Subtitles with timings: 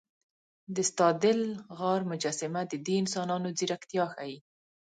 [0.75, 1.39] د ستادل
[1.77, 4.37] غار مجسمه د دې انسانانو ځیرکتیا ښيي.